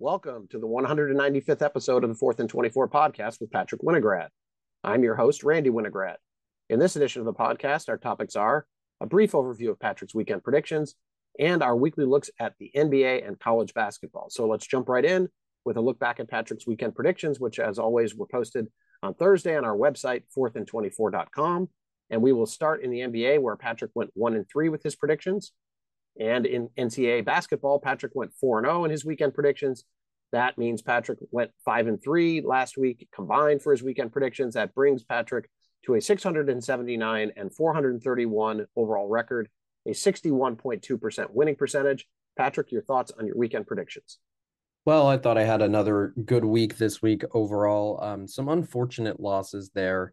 [0.00, 4.26] Welcome to the 195th episode of the Fourth and 24 podcast with Patrick Winograd.
[4.82, 6.16] I'm your host, Randy Winograd.
[6.68, 8.66] In this edition of the podcast, our topics are
[9.00, 10.96] a brief overview of Patrick's weekend predictions
[11.38, 14.30] and our weekly looks at the NBA and college basketball.
[14.30, 15.28] So let's jump right in
[15.64, 18.66] with a look back at Patrick's weekend predictions, which, as always, were posted
[19.00, 21.68] on Thursday on our website, fourthandtwenty-four.com.
[22.10, 24.96] And we will start in the NBA, where Patrick went one and three with his
[24.96, 25.52] predictions.
[26.18, 29.84] And in NCAA basketball, Patrick went 4 and 0 in his weekend predictions.
[30.32, 34.54] That means Patrick went 5 and 3 last week combined for his weekend predictions.
[34.54, 35.48] That brings Patrick
[35.86, 39.48] to a 679 and 431 overall record,
[39.86, 42.06] a 61.2% winning percentage.
[42.36, 44.18] Patrick, your thoughts on your weekend predictions?
[44.86, 48.02] Well, I thought I had another good week this week overall.
[48.02, 50.12] Um, some unfortunate losses there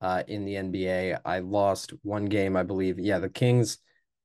[0.00, 1.18] uh, in the NBA.
[1.24, 2.98] I lost one game, I believe.
[2.98, 3.78] Yeah, the Kings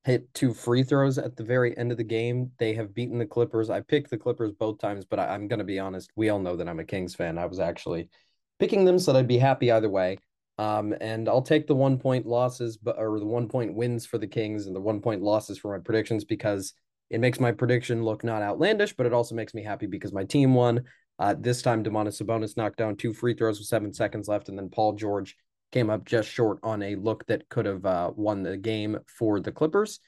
[0.07, 2.49] hit two free throws at the very end of the game.
[2.59, 3.69] They have beaten the Clippers.
[3.69, 6.11] I picked the Clippers both times, but I, am going to be honest.
[6.15, 7.37] We all know that I'm a Kings fan.
[7.37, 8.09] I was actually
[8.57, 10.17] picking them so that I'd be happy either way.
[10.57, 14.17] Um, and I'll take the one point losses, but or the one point wins for
[14.17, 16.73] the Kings and the one point losses for my predictions because
[17.09, 20.23] it makes my prediction look not outlandish, but it also makes me happy because my
[20.23, 20.85] team won.
[21.19, 24.57] Uh, this time, Domantas Sabonis knocked down two free throws with seven seconds left, and
[24.57, 25.35] then Paul George
[25.71, 29.39] came up just short on a look that could have uh, won the game for
[29.39, 29.99] the Clippers.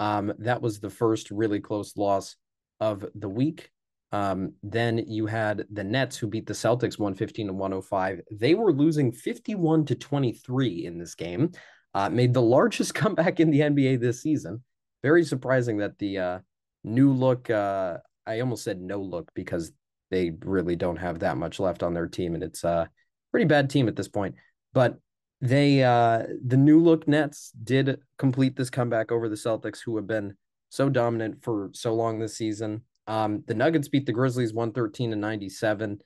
[0.00, 2.36] Um, that was the first really close loss
[2.80, 3.70] of the week.
[4.12, 8.20] Um, then you had the Nets who beat the Celtics 115 to 105.
[8.30, 11.50] They were losing 51 to 23 in this game,
[11.94, 14.62] uh, made the largest comeback in the NBA this season.
[15.02, 16.38] Very surprising that the uh,
[16.84, 19.72] new look, uh, I almost said no look because
[20.10, 22.88] they really don't have that much left on their team, and it's a
[23.32, 24.36] pretty bad team at this point.
[24.72, 24.98] But
[25.44, 30.06] they uh the new look Nets did complete this comeback over the Celtics who have
[30.06, 30.34] been
[30.70, 32.80] so dominant for so long this season.
[33.06, 36.00] Um the Nuggets beat the Grizzlies 113 to 97.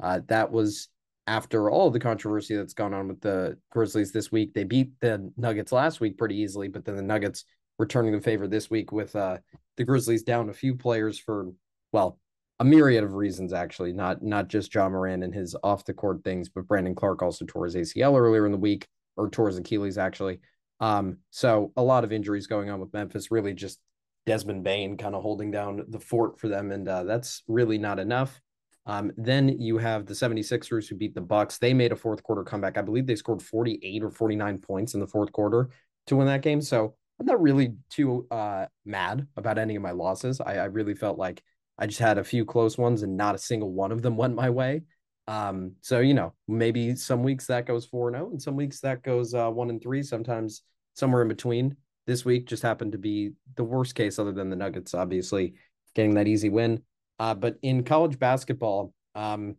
[0.00, 0.88] Uh that was
[1.26, 4.54] after all the controversy that's gone on with the Grizzlies this week.
[4.54, 7.46] They beat the Nuggets last week pretty easily, but then the Nuggets
[7.80, 9.38] returning the favor this week with uh
[9.76, 11.50] the Grizzlies down a few players for
[11.90, 12.20] well,
[12.60, 16.22] a myriad of reasons actually not not just Ja Morant and his off the court
[16.22, 19.58] things but brandon Clarke also tore his acl earlier in the week or tore his
[19.58, 20.40] achilles actually.
[20.80, 23.80] Um so a lot of injuries going on with memphis really just
[24.26, 27.98] desmond Bane kind of holding down the fort for them and uh, that's really not
[27.98, 28.40] enough.
[28.86, 31.58] Um, then you have the 76ers who beat the bucks.
[31.58, 32.76] They made a fourth quarter comeback.
[32.76, 35.70] I believe they scored 48 or 49 points in the fourth quarter
[36.06, 36.60] to win that game.
[36.60, 40.40] So i'm not really too uh, mad about any of my losses.
[40.40, 41.42] I, I really felt like
[41.78, 44.34] I just had a few close ones and not a single one of them went
[44.34, 44.82] my way.
[45.26, 48.56] Um, so you know, maybe some weeks that goes four and zero, oh, and some
[48.56, 50.02] weeks that goes uh, one and three.
[50.02, 50.62] Sometimes
[50.94, 51.76] somewhere in between.
[52.06, 55.54] This week just happened to be the worst case, other than the Nuggets, obviously
[55.94, 56.82] getting that easy win.
[57.18, 59.56] Uh, but in college basketball, um,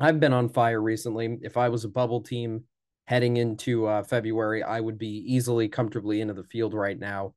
[0.00, 1.38] I've been on fire recently.
[1.42, 2.64] If I was a bubble team
[3.06, 7.34] heading into uh, February, I would be easily, comfortably into the field right now.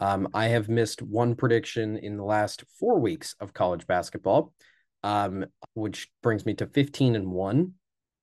[0.00, 4.52] Um, I have missed one prediction in the last four weeks of college basketball,
[5.02, 5.44] um,
[5.74, 7.74] which brings me to 15 and one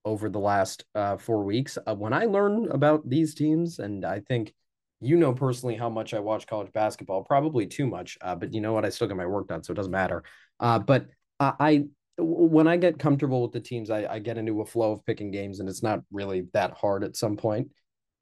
[0.03, 1.77] over the last uh, four weeks.
[1.87, 4.53] Uh, when I learn about these teams, and I think
[4.99, 8.61] you know personally how much I watch college basketball, probably too much, uh, but you
[8.61, 8.85] know what?
[8.85, 10.23] I still get my work done, so it doesn't matter.
[10.59, 11.07] Uh, but
[11.39, 11.85] I,
[12.17, 15.29] when I get comfortable with the teams, I, I, get into a flow of picking
[15.29, 17.69] games, and it's not really that hard at some point.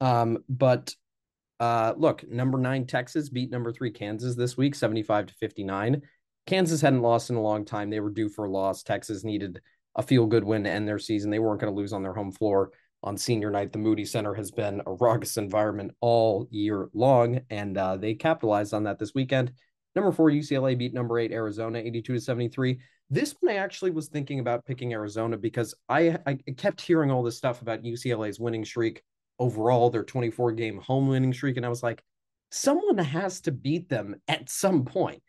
[0.02, 0.94] Um, but
[1.60, 6.02] uh, look, number nine Texas beat number three Kansas this week, 75 to 59.
[6.46, 7.90] Kansas hadn't lost in a long time.
[7.90, 8.82] They were due for a loss.
[8.82, 9.60] Texas needed
[9.96, 11.30] a feel good win to end their season.
[11.30, 12.70] They weren't going to lose on their home floor
[13.02, 13.72] on senior night.
[13.72, 18.74] The Moody Center has been a raucous environment all year long, and uh, they capitalized
[18.74, 19.52] on that this weekend.
[19.94, 22.78] Number four, UCLA beat number eight Arizona 82 to 73.
[23.08, 27.22] This one I actually was thinking about picking Arizona because I, I kept hearing all
[27.22, 29.02] this stuff about UCLA's winning streak
[29.38, 31.56] overall, their 24 game home winning streak.
[31.56, 32.02] And I was like,
[32.50, 35.22] someone has to beat them at some point.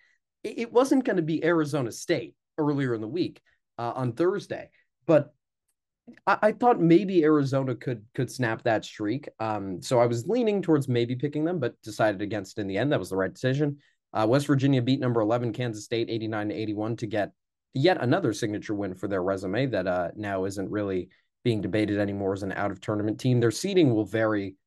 [0.43, 3.41] It wasn't going to be Arizona State earlier in the week
[3.77, 4.69] uh, on Thursday,
[5.05, 5.33] but
[6.25, 9.27] I, I, thought maybe Arizona could could snap that streak.
[9.39, 12.91] Um, so I was leaning towards maybe picking them, but decided against in the end.
[12.91, 13.77] That was the right decision.
[14.13, 17.31] Uh, West Virginia beat number 11 Kansas State 89 to 81 to get
[17.73, 21.09] yet another signature win for their resume that uh, now isn't really
[21.47, 23.39] being debated anymore as an out of tournament team.
[23.39, 24.57] Their seeding will vary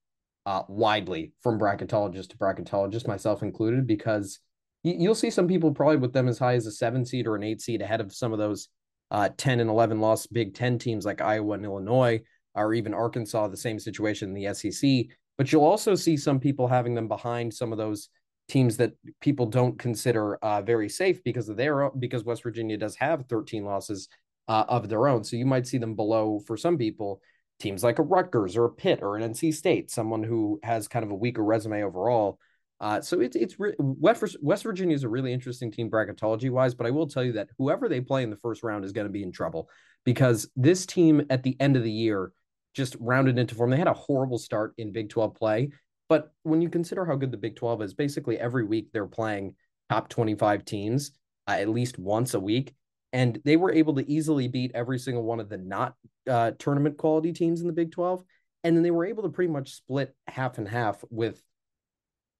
[0.47, 4.41] uh, widely from bracketologist to bracketologist, myself included, because
[4.83, 7.43] you'll see some people probably with them as high as a seven seed or an
[7.43, 8.69] eight seed ahead of some of those
[9.11, 12.23] uh, 10 and 11 loss Big Ten teams like Iowa and Illinois,
[12.55, 15.05] or even Arkansas, the same situation in the SEC.
[15.37, 18.09] But you'll also see some people having them behind some of those
[18.49, 22.97] teams that people don't consider uh, very safe because of their because West Virginia does
[22.97, 24.09] have 13 losses
[24.51, 25.23] uh, of their own.
[25.23, 27.23] So you might see them below for some people
[27.61, 31.05] teams like a Rutgers or a Pitt or an NC State, someone who has kind
[31.05, 32.41] of a weaker resume overall.
[32.81, 36.87] Uh, so it's it's re- West Virginia is a really interesting team bracketology wise, but
[36.87, 39.13] I will tell you that whoever they play in the first round is going to
[39.13, 39.69] be in trouble
[40.05, 42.33] because this team at the end of the year
[42.75, 43.71] just rounded into form.
[43.71, 45.71] They had a horrible start in Big 12 play,
[46.09, 49.55] but when you consider how good the Big 12 is, basically every week they're playing
[49.91, 51.13] top 25 teams
[51.47, 52.75] uh, at least once a week
[53.13, 55.95] and they were able to easily beat every single one of the not
[56.29, 58.23] uh, tournament quality teams in the Big 12.
[58.63, 61.43] And then they were able to pretty much split half and half with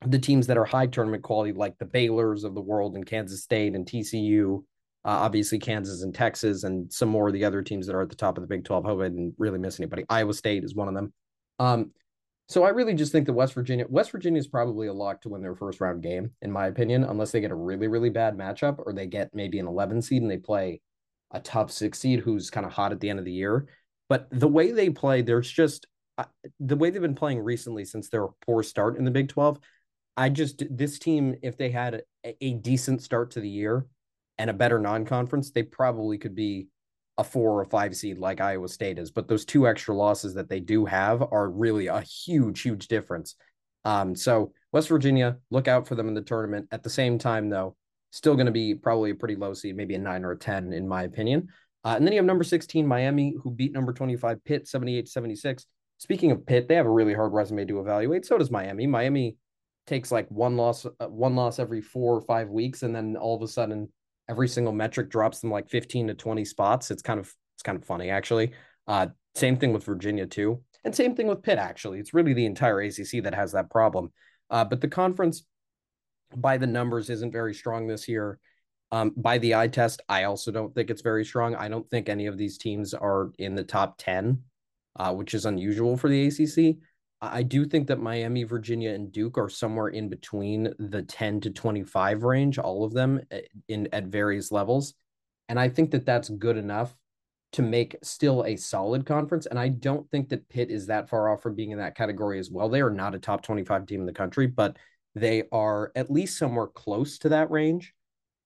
[0.07, 3.43] the teams that are high tournament quality, like the Baylors of the world and Kansas
[3.43, 4.59] State and TCU,
[5.05, 8.11] uh, obviously Kansas and Texas, and some more of the other teams that are at
[8.11, 8.85] the top of the Big 12.
[8.85, 10.05] Hope I didn't really miss anybody.
[10.09, 11.13] Iowa State is one of them.
[11.59, 11.91] Um,
[12.51, 15.29] so I really just think that West Virginia, West Virginia is probably a lock to
[15.29, 18.37] win their first round game, in my opinion, unless they get a really, really bad
[18.37, 20.81] matchup or they get maybe an 11 seed and they play
[21.31, 23.69] a top six seed who's kind of hot at the end of the year.
[24.09, 25.87] But the way they play, there's just
[26.19, 26.25] uh,
[26.59, 29.61] the way they've been playing recently since their poor start in the Big 12.
[30.17, 33.87] I just, this team, if they had a, a decent start to the year
[34.39, 36.67] and a better non conference, they probably could be
[37.21, 40.49] a four or five seed like Iowa State is, but those two extra losses that
[40.49, 43.37] they do have are really a huge, huge difference.
[43.85, 46.69] Um, so West Virginia, look out for them in the tournament.
[46.73, 47.77] At the same time, though,
[48.11, 50.73] still going to be probably a pretty low seed, maybe a nine or a 10,
[50.73, 51.49] in my opinion.
[51.85, 55.67] Uh, and then you have number 16, Miami, who beat number 25, Pitt, 78 76.
[55.99, 58.25] Speaking of Pitt, they have a really hard resume to evaluate.
[58.25, 58.87] So does Miami.
[58.87, 59.37] Miami
[59.87, 63.37] takes like one loss, uh, one loss every four or five weeks, and then all
[63.37, 63.91] of a sudden
[64.29, 66.91] every single metric drops them like 15 to 20 spots.
[66.91, 68.53] It's kind of it's kind of funny actually.
[68.87, 72.01] Uh, same thing with Virginia too, and same thing with Pitt actually.
[72.01, 74.13] It's really the entire ACC that has that problem.
[74.49, 75.45] Uh, but the conference,
[76.37, 78.39] by the numbers, isn't very strong this year.
[78.93, 81.55] Um, by the eye test, I also don't think it's very strong.
[81.55, 84.43] I don't think any of these teams are in the top 10,
[84.97, 86.79] uh, which is unusual for the ACC.
[87.23, 91.51] I do think that Miami, Virginia, and Duke are somewhere in between the 10 to
[91.51, 94.95] 25 range, all of them eh, in at various levels.
[95.49, 96.95] And I think that that's good enough
[97.53, 99.47] to make still a solid conference.
[99.47, 102.39] And I don't think that Pitt is that far off from being in that category
[102.39, 102.69] as well.
[102.69, 104.77] They are not a top 25 team in the country, but
[105.15, 107.93] they are at least somewhere close to that range.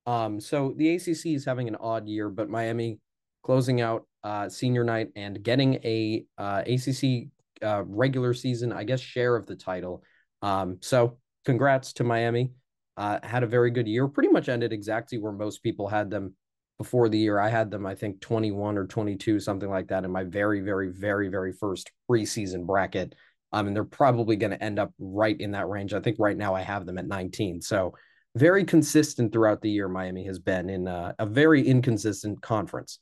[0.06, 2.98] Um, so the ACC is having an odd year, but Miami
[3.42, 7.28] closing out uh, senior night and getting a uh, ACC
[7.64, 10.02] uh, regular season, I guess, share of the title.
[10.42, 12.52] Um, so congrats to Miami.
[12.96, 14.06] Uh, had a very good year.
[14.06, 16.34] Pretty much ended exactly where most people had them
[16.78, 17.38] before the year.
[17.40, 20.90] I had them, I think, 21 or 22, something like that, in my very, very,
[20.90, 23.14] very, very first preseason bracket.
[23.52, 25.94] Um, and they're probably going to end up right in that range.
[25.94, 27.62] I think right now I have them at 19.
[27.62, 27.94] So
[28.36, 29.88] very consistent throughout the year.
[29.88, 32.98] Miami has been in a, a very inconsistent conference.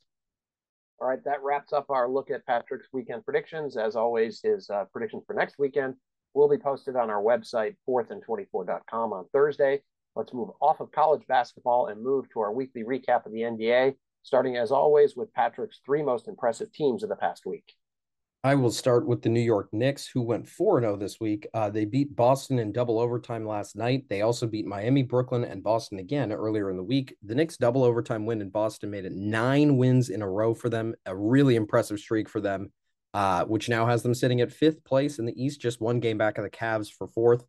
[1.03, 3.77] All right, that wraps up our look at Patrick's weekend predictions.
[3.77, 5.95] As always, his uh, predictions for next weekend
[6.33, 9.83] will be posted on our website, fourthand24.com on Thursday.
[10.15, 13.97] Let's move off of college basketball and move to our weekly recap of the NBA,
[14.23, 17.75] starting as always with Patrick's three most impressive teams of the past week.
[18.45, 21.47] I will start with the New York Knicks, who went 4 0 this week.
[21.55, 24.07] Uh, they beat Boston in double overtime last night.
[24.09, 27.15] They also beat Miami, Brooklyn, and Boston again earlier in the week.
[27.23, 30.69] The Knicks' double overtime win in Boston made it nine wins in a row for
[30.69, 32.73] them, a really impressive streak for them,
[33.15, 36.19] uh, which now has them sitting at fifth place in the East, just one game
[36.19, 37.45] back of the Cavs for fourth.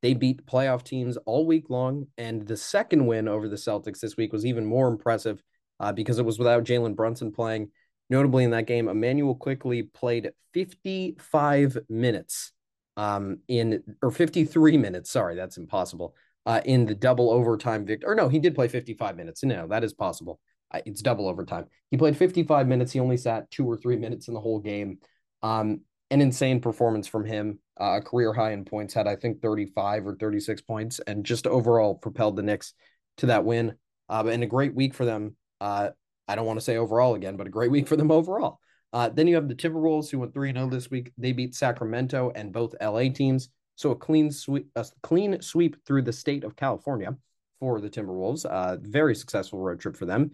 [0.00, 2.06] They beat playoff teams all week long.
[2.18, 5.42] And the second win over the Celtics this week was even more impressive
[5.80, 7.72] uh, because it was without Jalen Brunson playing.
[8.08, 12.52] Notably in that game, Immanuel Quickley played 55 minutes
[12.96, 15.10] um, in or 53 minutes.
[15.10, 16.14] Sorry, that's impossible.
[16.44, 18.08] Uh, in the double overtime victory.
[18.08, 19.42] Or no, he did play 55 minutes.
[19.42, 20.38] No, that is possible.
[20.70, 21.66] Uh, it's double overtime.
[21.90, 22.92] He played 55 minutes.
[22.92, 24.98] He only sat two or three minutes in the whole game.
[25.42, 27.58] Um, an insane performance from him.
[27.80, 31.46] Uh, a career high in points had I think 35 or 36 points, and just
[31.46, 32.74] overall propelled the Knicks
[33.18, 33.74] to that win.
[34.08, 35.36] Uh, and a great week for them.
[35.60, 35.90] Uh,
[36.28, 38.60] I don't want to say overall again, but a great week for them overall.
[38.92, 41.12] Uh, then you have the Timberwolves who went 3 0 this week.
[41.18, 43.48] They beat Sacramento and both LA teams.
[43.74, 47.16] So a clean sweep, a clean sweep through the state of California
[47.60, 48.46] for the Timberwolves.
[48.46, 50.30] Uh, very successful road trip for them.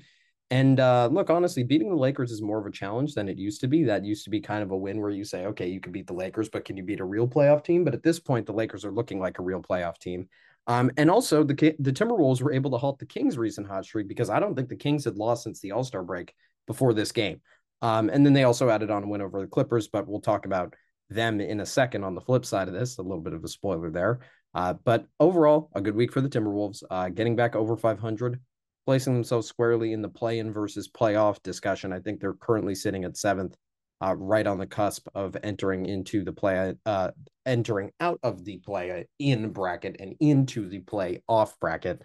[0.53, 3.63] And uh, look, honestly, beating the Lakers is more of a challenge than it used
[3.63, 3.85] to be.
[3.85, 6.07] That used to be kind of a win where you say, okay, you can beat
[6.07, 7.85] the Lakers, but can you beat a real playoff team?
[7.85, 10.29] But at this point, the Lakers are looking like a real playoff team.
[10.67, 14.09] Um, and also the the Timberwolves were able to halt the Kings' recent hot streak
[14.09, 16.35] because I don't think the Kings had lost since the All Star break
[16.67, 17.41] before this game.
[17.81, 20.47] Um, and then they also added on a win over the Clippers, but we'll talk
[20.47, 20.75] about
[21.11, 22.99] them in a second on the flip side of this.
[22.99, 24.21] A little bit of a spoiler there.
[24.55, 28.39] Uh, but overall, a good week for the Timberwolves, uh, getting back over 500,
[28.87, 31.93] placing themselves squarely in the play-in versus playoff discussion.
[31.93, 33.57] I think they're currently sitting at seventh,
[34.03, 37.11] uh, right on the cusp of entering into the play, uh,
[37.47, 42.03] entering out of the play-in bracket and into the play-off bracket.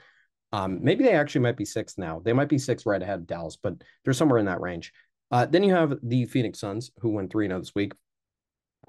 [0.53, 2.21] Um, maybe they actually might be six now.
[2.23, 3.73] They might be six right ahead of Dallas, but
[4.03, 4.93] they're somewhere in that range.
[5.31, 7.93] Uh, then you have the Phoenix Suns, who went 3 0 this week.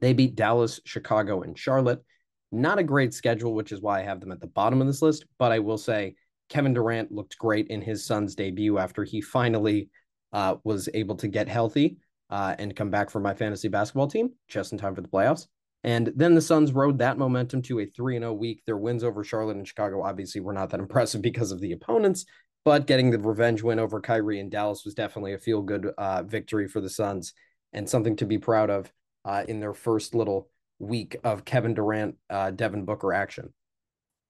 [0.00, 2.04] They beat Dallas, Chicago, and Charlotte.
[2.52, 5.02] Not a great schedule, which is why I have them at the bottom of this
[5.02, 5.24] list.
[5.38, 6.14] But I will say
[6.48, 9.88] Kevin Durant looked great in his Suns debut after he finally
[10.32, 11.96] uh, was able to get healthy
[12.30, 15.46] uh, and come back for my fantasy basketball team just in time for the playoffs.
[15.84, 18.62] And then the Suns rode that momentum to a 3 0 week.
[18.66, 22.26] Their wins over Charlotte and Chicago obviously were not that impressive because of the opponents,
[22.64, 26.22] but getting the revenge win over Kyrie and Dallas was definitely a feel good uh,
[26.24, 27.32] victory for the Suns
[27.72, 28.92] and something to be proud of
[29.24, 33.52] uh, in their first little week of Kevin Durant, uh, Devin Booker action.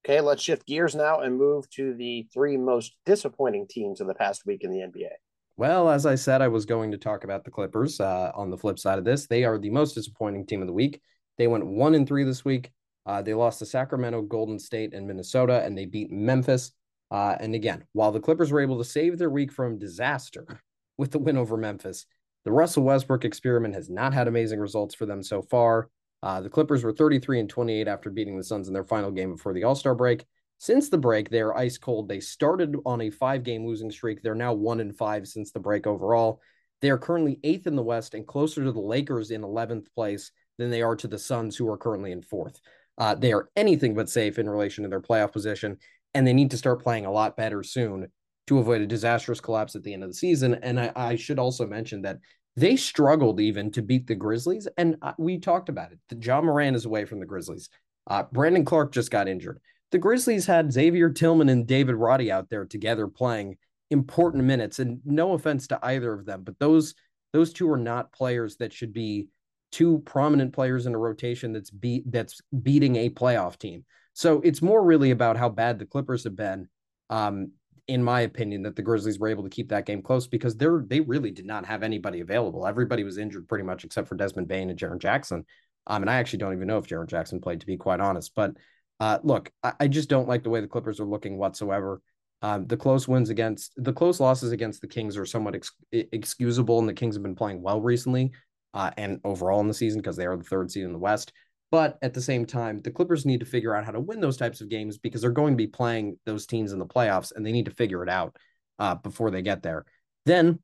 [0.04, 4.14] Okay, let's shift gears now and move to the three most disappointing teams of the
[4.14, 5.10] past week in the NBA.
[5.58, 7.98] Well, as I said, I was going to talk about the Clippers.
[7.98, 10.72] Uh, on the flip side of this, they are the most disappointing team of the
[10.72, 11.02] week.
[11.36, 12.70] They went one and three this week.
[13.04, 16.70] Uh, they lost to Sacramento, Golden State, and Minnesota, and they beat Memphis.
[17.10, 20.46] Uh, and again, while the Clippers were able to save their week from disaster
[20.96, 22.06] with the win over Memphis,
[22.44, 25.90] the Russell Westbrook experiment has not had amazing results for them so far.
[26.22, 29.32] Uh, the Clippers were 33 and 28 after beating the Suns in their final game
[29.32, 30.24] before the All Star break.
[30.58, 32.08] Since the break, they're ice cold.
[32.08, 34.22] They started on a five game losing streak.
[34.22, 36.40] They're now one and five since the break overall.
[36.80, 40.30] They are currently eighth in the West and closer to the Lakers in 11th place
[40.58, 42.60] than they are to the Suns, who are currently in fourth.
[42.98, 45.78] Uh, they are anything but safe in relation to their playoff position,
[46.14, 48.08] and they need to start playing a lot better soon
[48.48, 50.54] to avoid a disastrous collapse at the end of the season.
[50.62, 52.18] And I, I should also mention that
[52.56, 56.24] they struggled even to beat the Grizzlies, and uh, we talked about it.
[56.24, 57.68] Ja Morant is away from the Grizzlies.
[58.08, 59.60] Uh, Brandon Clarke just got injured.
[59.90, 63.56] The Grizzlies had Xavier Tillman and David Roddy out there together playing
[63.90, 66.94] important minutes, and no offense to either of them, but those
[67.32, 69.28] those two are not players that should be
[69.70, 73.84] two prominent players in a rotation that's beat that's beating a playoff team.
[74.14, 76.68] So it's more really about how bad the Clippers have been,
[77.10, 77.52] um,
[77.86, 80.84] in my opinion, that the Grizzlies were able to keep that game close because they're
[80.86, 82.66] they really did not have anybody available.
[82.66, 85.44] Everybody was injured pretty much except for Desmond Bane and Jaren Jackson.
[85.86, 88.32] Um, and I actually don't even know if Jaren Jackson played, to be quite honest.
[88.34, 88.52] But
[89.00, 92.00] uh, look, I, I just don't like the way the Clippers are looking whatsoever.
[92.40, 96.78] Um, the close wins against the close losses against the Kings are somewhat ex- excusable,
[96.78, 98.32] and the Kings have been playing well recently
[98.74, 101.32] uh, and overall in the season because they are the third seed in the West.
[101.70, 104.36] But at the same time, the Clippers need to figure out how to win those
[104.36, 107.44] types of games because they're going to be playing those teams in the playoffs and
[107.44, 108.36] they need to figure it out
[108.78, 109.84] uh, before they get there.
[110.24, 110.60] Then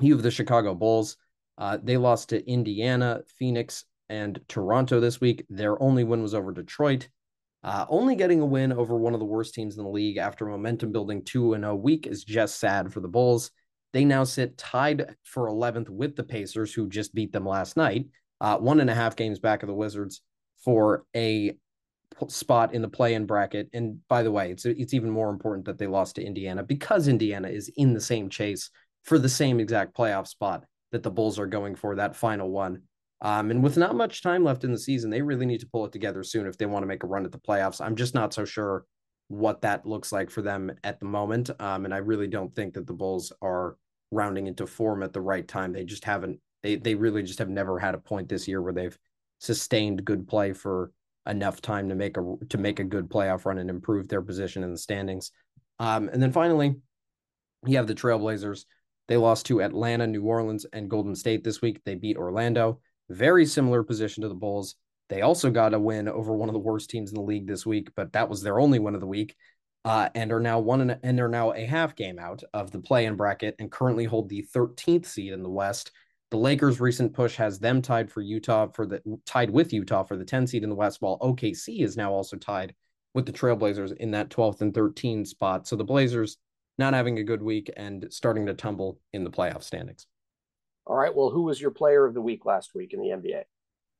[0.00, 1.16] you have the Chicago Bulls.
[1.56, 5.46] Uh, they lost to Indiana, Phoenix, and Toronto this week.
[5.48, 7.08] Their only win was over Detroit.
[7.62, 10.46] Uh, only getting a win over one of the worst teams in the league after
[10.46, 13.50] momentum building 2 0 week is just sad for the Bulls.
[13.92, 18.06] They now sit tied for 11th with the Pacers, who just beat them last night,
[18.40, 20.22] uh, one and a half games back of the Wizards
[20.64, 21.56] for a
[22.28, 23.68] spot in the play-in bracket.
[23.72, 27.08] And by the way, it's it's even more important that they lost to Indiana because
[27.08, 28.70] Indiana is in the same chase
[29.04, 32.82] for the same exact playoff spot that the Bulls are going for that final one.
[33.22, 35.84] Um, and with not much time left in the season, they really need to pull
[35.84, 37.80] it together soon if they want to make a run at the playoffs.
[37.84, 38.84] I'm just not so sure
[39.28, 41.50] what that looks like for them at the moment.
[41.60, 43.76] Um, and I really don't think that the Bulls are
[44.10, 45.72] rounding into form at the right time.
[45.72, 46.40] They just haven't.
[46.62, 48.98] They they really just have never had a point this year where they've
[49.38, 50.90] sustained good play for
[51.26, 54.64] enough time to make a to make a good playoff run and improve their position
[54.64, 55.30] in the standings.
[55.78, 56.74] Um, and then finally,
[57.66, 58.64] you have the Trailblazers.
[59.08, 61.80] They lost to Atlanta, New Orleans, and Golden State this week.
[61.84, 62.80] They beat Orlando.
[63.10, 64.76] Very similar position to the Bulls.
[65.08, 67.66] They also got a win over one of the worst teams in the league this
[67.66, 69.34] week, but that was their only win of the week.
[69.84, 72.78] Uh, and are now one and, and are now a half game out of the
[72.78, 75.90] play-in bracket and currently hold the 13th seed in the West.
[76.30, 80.16] The Lakers' recent push has them tied for Utah for the tied with Utah for
[80.16, 82.74] the 10 seed in the West, while OKC is now also tied
[83.14, 85.66] with the Trailblazers in that 12th and 13th spot.
[85.66, 86.36] So the Blazers
[86.78, 90.06] not having a good week and starting to tumble in the playoff standings.
[90.90, 91.14] All right.
[91.14, 93.44] Well, who was your player of the week last week in the NBA?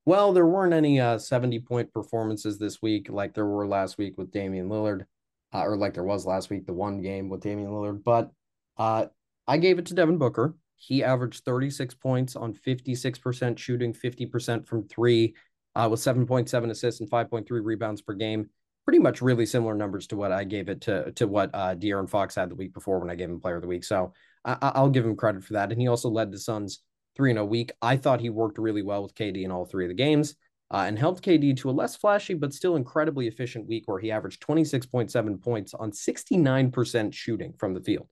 [0.03, 4.17] Well, there weren't any uh, 70 point performances this week like there were last week
[4.17, 5.05] with Damian Lillard,
[5.53, 8.03] uh, or like there was last week, the one game with Damian Lillard.
[8.03, 8.31] But
[8.77, 9.05] uh,
[9.47, 10.53] I gave it to Devin Booker.
[10.75, 15.33] He averaged 36 points on 56% shooting, 50% from three,
[15.75, 18.49] uh, with 7.7 assists and 5.3 rebounds per game.
[18.83, 22.09] Pretty much really similar numbers to what I gave it to, to what uh, De'Aaron
[22.09, 23.85] Fox had the week before when I gave him player of the week.
[23.85, 24.11] So
[24.43, 25.71] I, will give him credit for that.
[25.71, 26.83] And he also led the Suns
[27.15, 27.71] three in a week.
[27.81, 30.35] I thought he worked really well with KD in all three of the games.
[30.71, 34.09] uh, and helped KD to a less flashy but still incredibly efficient week where he
[34.09, 38.07] averaged 26.7 points on 69% shooting from the field.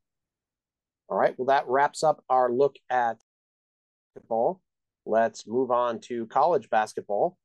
[1.08, 1.34] All right.
[1.38, 3.18] Well, that wraps up our look at
[4.14, 4.62] basketball.
[5.06, 7.38] Let's move on to college basketball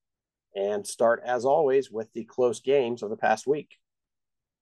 [0.55, 3.79] and start, as always, with the close games of the past week.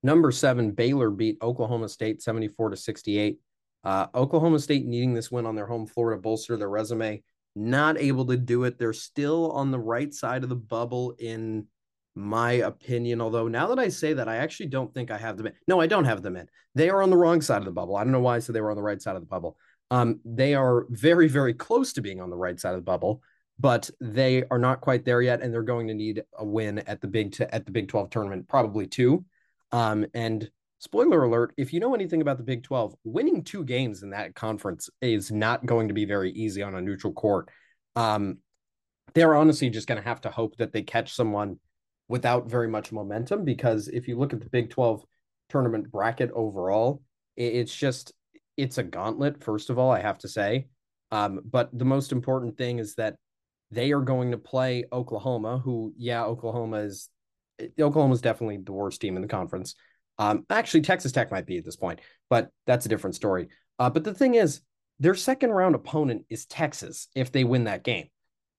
[0.03, 3.39] Number seven, Baylor beat Oklahoma State 74 to 68.
[3.83, 7.21] Uh, Oklahoma State needing this win on their home floor to bolster their resume,
[7.55, 8.77] not able to do it.
[8.77, 11.67] They're still on the right side of the bubble, in
[12.15, 13.21] my opinion.
[13.21, 15.53] Although now that I say that, I actually don't think I have them in.
[15.67, 16.47] No, I don't have them in.
[16.75, 17.95] They are on the wrong side of the bubble.
[17.95, 19.57] I don't know why I said they were on the right side of the bubble.
[19.91, 23.21] Um, they are very, very close to being on the right side of the bubble,
[23.59, 27.01] but they are not quite there yet, and they're going to need a win at
[27.01, 29.25] the big t- at the Big Twelve tournament, probably two.
[29.71, 30.49] Um, and
[30.83, 34.35] spoiler alert: if you know anything about the Big Twelve, winning two games in that
[34.35, 37.49] conference is not going to be very easy on a neutral court.
[37.95, 38.39] Um,
[39.13, 41.59] they're honestly just going to have to hope that they catch someone
[42.07, 45.03] without very much momentum because if you look at the Big 12
[45.49, 47.01] tournament bracket overall,
[47.37, 48.13] it's just
[48.57, 50.67] it's a gauntlet, first of all, I have to say.
[51.11, 53.15] Um, but the most important thing is that
[53.71, 57.09] they are going to play Oklahoma, who, yeah, Oklahoma is
[57.79, 59.75] Oklahoma is definitely the worst team in the conference.
[60.17, 63.49] Um, actually, Texas Tech might be at this point, but that's a different story.
[63.79, 64.61] Uh, but the thing is,
[64.99, 68.07] their second round opponent is Texas if they win that game.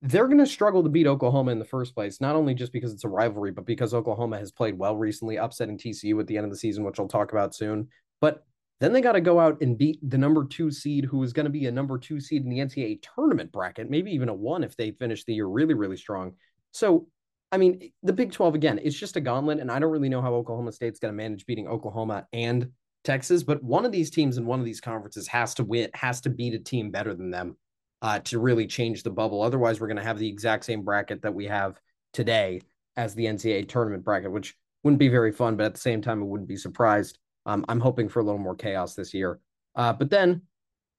[0.03, 2.93] They're going to struggle to beat Oklahoma in the first place, not only just because
[2.93, 6.45] it's a rivalry, but because Oklahoma has played well recently, upsetting TCU at the end
[6.45, 7.89] of the season, which I'll talk about soon.
[8.21, 8.45] But
[8.81, 11.45] then they got to go out and beat the number two seed, who is going
[11.45, 14.63] to be a number two seed in the NCAA tournament bracket, maybe even a one
[14.63, 16.35] if they finish the year really, really strong.
[16.73, 17.07] So,
[17.55, 19.61] I mean, the Big 12, again, it's just a gauntlet.
[19.61, 22.73] And I don't really know how Oklahoma State's going to manage beating Oklahoma and
[23.05, 26.21] Texas, but one of these teams in one of these conferences has to win, has
[26.23, 27.57] to beat a team better than them
[28.03, 29.41] uh, to really change the bubble.
[29.41, 31.79] Otherwise, we're going to have the exact same bracket that we have
[32.13, 32.61] today
[32.97, 36.23] as the NCAA tournament bracket, which wouldn't be very fun, but at the same time,
[36.23, 37.21] it wouldn't be surprised.
[37.47, 39.39] Um, I'm hoping for a little more chaos this year.
[39.77, 40.43] Uh, but then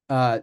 [0.08, 0.40] uh,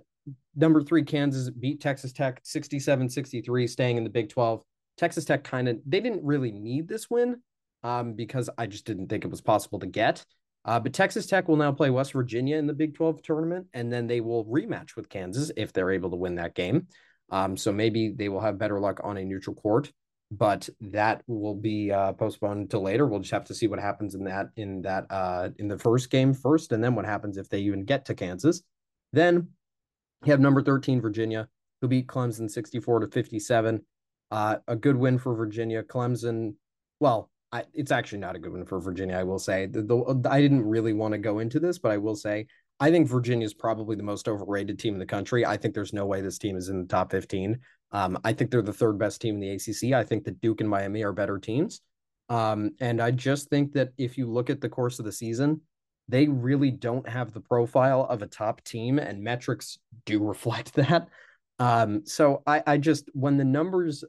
[0.55, 4.63] number three, Kansas beat Texas Tech 67 63, staying in the Big 12.
[4.97, 7.41] Texas Tech kind of, they didn't really need this win
[7.83, 10.25] um, because I just didn't think it was possible to get.
[10.65, 13.93] Uh, but Texas Tech will now play West Virginia in the Big 12 tournament, and
[13.93, 16.87] then they will rematch with Kansas if they're able to win that game.
[17.31, 19.91] Um, so maybe they will have better luck on a neutral court
[20.33, 23.07] but that will be uh, postponed to later.
[23.07, 26.11] We'll just have to see what happens in that in that uh, in the first
[26.11, 28.63] game first, and then what happens if they even get to Kansas.
[29.13, 29.49] Then
[30.25, 31.49] you have number thirteen Virginia,
[31.83, 33.85] who beat Clemson sixty four to fifty seven.
[34.33, 35.83] Uh, a good win for Virginia.
[35.83, 36.55] Clemson,
[37.01, 39.15] well, I, it's actually not a good win for Virginia.
[39.15, 41.99] I will say the, the I didn't really want to go into this, but I
[41.99, 42.47] will say
[42.81, 45.45] I think Virginia is probably the most overrated team in the country.
[45.45, 47.61] I think there's no way this team is in the top 15.
[47.93, 49.93] Um, I think they're the third best team in the ACC.
[49.93, 51.83] I think that Duke and Miami are better teams.
[52.31, 55.61] Um, and I just think that if you look at the course of the season,
[56.09, 61.09] they really don't have the profile of a top team, and metrics do reflect that.
[61.59, 64.03] Um, so I, I just, when the numbers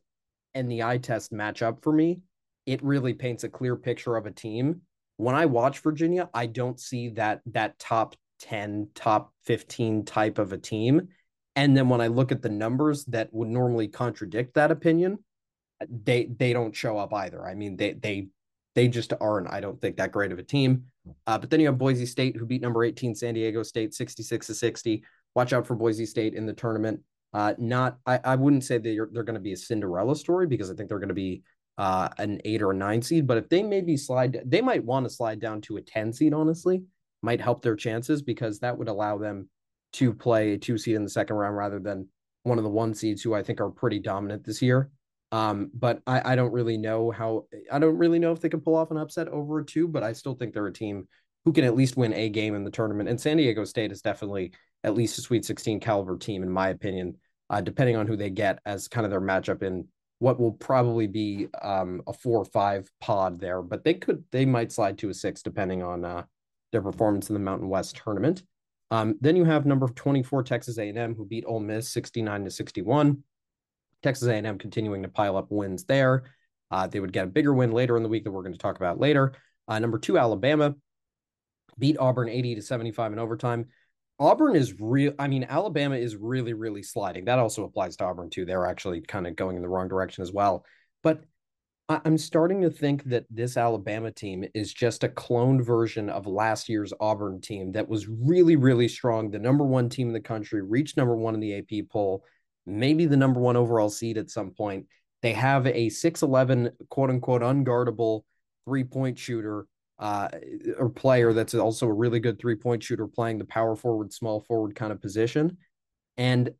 [0.55, 2.21] and the eye test match up for me,
[2.65, 4.81] it really paints a clear picture of a team.
[5.17, 10.53] When I watch Virginia, I don't see that that top 10, top 15 type of
[10.53, 11.09] a team.
[11.55, 15.19] And then when I look at the numbers that would normally contradict that opinion,
[15.89, 17.45] they they don't show up either.
[17.45, 18.27] I mean, they they
[18.75, 20.85] they just aren't, I don't think, that great of a team.
[21.27, 24.47] Uh, but then you have Boise State, who beat number 18 San Diego State 66
[24.47, 25.03] to 60.
[25.35, 27.01] Watch out for Boise State in the tournament.
[27.33, 30.69] Uh, not, I, I wouldn't say they're, they're going to be a Cinderella story because
[30.69, 31.43] I think they're going to be
[31.77, 33.25] uh, an eight or a nine seed.
[33.25, 36.33] But if they maybe slide, they might want to slide down to a 10 seed,
[36.33, 36.83] honestly,
[37.21, 39.49] might help their chances because that would allow them
[39.93, 42.07] to play a two seed in the second round rather than
[42.43, 44.89] one of the one seeds who I think are pretty dominant this year.
[45.31, 48.61] Um, but I, I don't really know how I don't really know if they can
[48.61, 51.07] pull off an upset over a two, but I still think they're a team
[51.45, 53.09] who can at least win a game in the tournament.
[53.09, 56.69] And San Diego State is definitely at least a Sweet 16 caliber team, in my
[56.69, 57.15] opinion,
[57.53, 59.87] uh, depending on who they get as kind of their matchup in
[60.17, 63.61] what will probably be um, a four or five pod there.
[63.61, 66.23] But they could they might slide to a six depending on uh,
[66.71, 68.41] their performance in the Mountain West tournament.
[68.89, 73.23] Um, then you have number 24 Texas A&M who beat Ole Miss 69 to 61.
[74.01, 76.23] Texas A&M continuing to pile up wins there.
[76.71, 78.57] Uh, they would get a bigger win later in the week that we're going to
[78.57, 79.33] talk about later.
[79.67, 80.73] Uh, number two Alabama
[81.77, 83.67] beat Auburn 80 to 75 in overtime.
[84.23, 85.11] Auburn is real.
[85.19, 87.25] I mean, Alabama is really, really sliding.
[87.25, 88.45] That also applies to Auburn too.
[88.45, 90.63] They're actually kind of going in the wrong direction as well.
[91.03, 91.25] But
[91.89, 96.69] I'm starting to think that this Alabama team is just a cloned version of last
[96.69, 99.29] year's Auburn team that was really, really strong.
[99.29, 102.23] The number one team in the country, reached number one in the AP poll,
[102.65, 104.85] maybe the number one overall seed at some point.
[105.21, 108.21] They have a 6'11, quote unquote, unguardable
[108.65, 109.67] three point shooter
[109.99, 110.27] uh,
[110.77, 114.41] or player that's also a really good three point shooter playing the power forward, small
[114.41, 115.57] forward kind of position.
[116.17, 116.51] And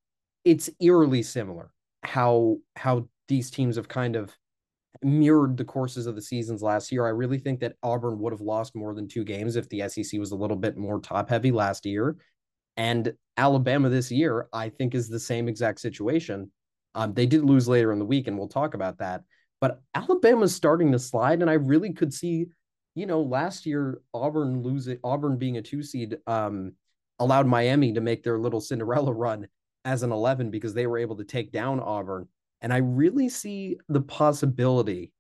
[0.46, 1.72] it's eerily similar
[2.04, 4.36] how how these teams have kind of
[5.02, 7.06] mirrored the courses of the seasons last year.
[7.06, 10.20] I really think that Auburn would have lost more than two games if the SEC
[10.20, 12.16] was a little bit more top heavy last year.
[12.78, 16.52] And Alabama this year, I think, is the same exact situation.
[16.96, 19.24] Um, they did lose later in the week, and we'll talk about that.
[19.60, 22.48] But Alabama's starting to slide, and I really could see,
[22.96, 26.74] you know, last year Auburn losing Auburn being a two seed um,
[27.20, 29.48] allowed Miami to make their little Cinderella run
[29.86, 32.28] as an 11 because they were able to take down Auburn.
[32.62, 35.12] And I really see the possibility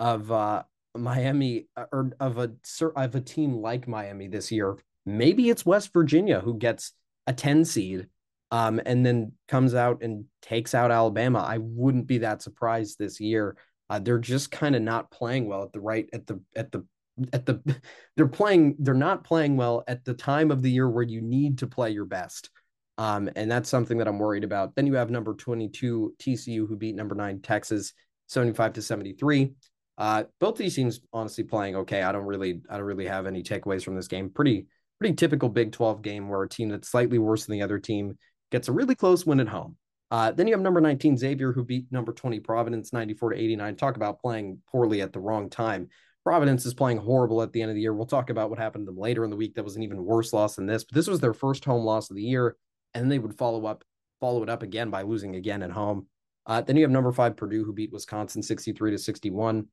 [0.00, 0.64] of uh,
[0.96, 2.52] Miami uh, or of a
[2.96, 4.76] of a team like Miami this year.
[5.06, 6.92] Maybe it's West Virginia who gets
[7.26, 8.08] a 10 seed
[8.50, 11.44] um, and then comes out and takes out Alabama.
[11.46, 13.56] I wouldn't be that surprised this year.
[13.90, 16.84] Uh, they're just kind of not playing well at the right at the at the
[17.32, 17.60] at the
[18.16, 21.58] they're playing they're not playing well at the time of the year where you need
[21.58, 22.50] to play your best.
[22.96, 24.74] Um, and that's something that I'm worried about.
[24.74, 27.92] Then you have number 22 TCU who beat number 9 Texas
[28.26, 29.52] 75 to 73.
[29.96, 32.02] Uh, both these teams honestly playing okay.
[32.02, 34.30] I don't really I don't really have any takeaways from this game.
[34.30, 34.66] Pretty
[34.98, 38.18] pretty typical Big 12 game where a team that's slightly worse than the other team
[38.50, 39.76] gets a really close win at home.
[40.10, 43.76] Uh, then you have number 19 Xavier, who beat number 20 Providence 94 to 89.
[43.76, 45.88] Talk about playing poorly at the wrong time.
[46.28, 47.94] Providence is playing horrible at the end of the year.
[47.94, 49.54] We'll talk about what happened to them later in the week.
[49.54, 52.10] That was an even worse loss than this, but this was their first home loss
[52.10, 52.54] of the year,
[52.92, 53.82] and they would follow up,
[54.20, 56.06] follow it up again by losing again at home.
[56.44, 59.68] Uh, then you have number five Purdue, who beat Wisconsin 63 to 61.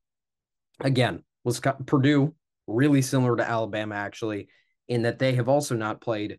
[0.80, 2.34] Again, was Purdue
[2.66, 4.48] really similar to Alabama actually,
[4.88, 6.38] in that they have also not played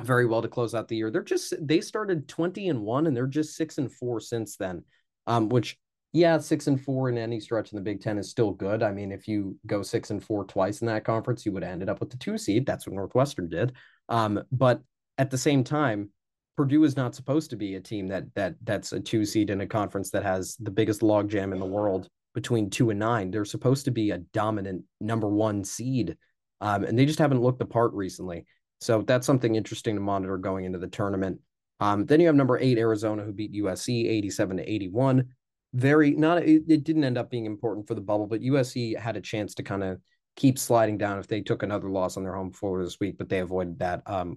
[0.00, 1.10] very well to close out the year.
[1.10, 4.82] They're just they started 20 and 1 and they're just 6 and 4 since then.
[5.26, 5.76] Um which
[6.14, 8.84] yeah, 6 and 4 in any stretch in the Big 10 is still good.
[8.84, 11.72] I mean, if you go 6 and 4 twice in that conference, you would have
[11.72, 12.64] ended up with the 2 seed.
[12.64, 13.72] That's what Northwestern did.
[14.08, 14.80] Um but
[15.18, 16.10] at the same time,
[16.56, 19.60] Purdue is not supposed to be a team that that that's a 2 seed in
[19.60, 23.32] a conference that has the biggest logjam in the world between 2 and 9.
[23.32, 26.16] They're supposed to be a dominant number 1 seed.
[26.60, 28.46] Um, and they just haven't looked the part recently.
[28.80, 31.40] So that's something interesting to monitor going into the tournament.
[31.80, 35.28] Um, then you have number eight, Arizona, who beat USC 87 to 81.
[35.74, 39.16] Very not, it, it didn't end up being important for the bubble, but USC had
[39.16, 40.00] a chance to kind of
[40.36, 43.28] keep sliding down if they took another loss on their home floor this week, but
[43.28, 44.36] they avoided that um,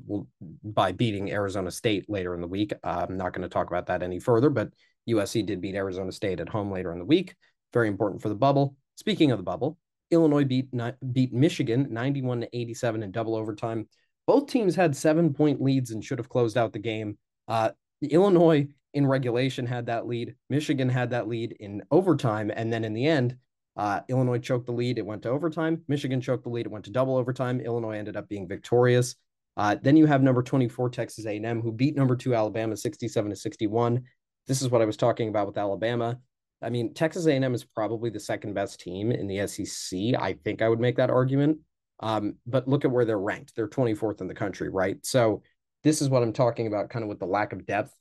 [0.64, 2.74] by beating Arizona State later in the week.
[2.84, 4.70] Uh, I'm not going to talk about that any further, but
[5.10, 7.36] USC did beat Arizona State at home later in the week.
[7.74, 8.76] Very important for the bubble.
[8.96, 9.78] Speaking of the bubble,
[10.12, 10.68] Illinois beat
[11.12, 13.88] beat Michigan 91 to 87 in double overtime.
[14.26, 17.18] Both teams had seven point leads and should have closed out the game.
[17.48, 17.72] Uh,
[18.02, 20.36] Illinois in regulation had that lead.
[20.50, 22.52] Michigan had that lead in overtime.
[22.54, 23.38] And then in the end,
[23.76, 24.98] uh, Illinois choked the lead.
[24.98, 25.84] It went to overtime.
[25.88, 26.66] Michigan choked the lead.
[26.66, 27.60] It went to double overtime.
[27.60, 29.16] Illinois ended up being victorious.
[29.56, 33.36] Uh, then you have number 24 Texas A&M who beat number two Alabama 67 to
[33.36, 34.04] 61.
[34.48, 36.20] This is what I was talking about with Alabama.
[36.62, 40.00] I mean, Texas A&M is probably the second best team in the SEC.
[40.20, 41.60] I think I would make that argument.
[42.00, 43.56] Um, but look at where they're ranked.
[43.56, 44.98] They're 24th in the country, right?
[45.04, 45.42] So
[45.84, 47.94] this is what I'm talking about, kind of with the lack of depth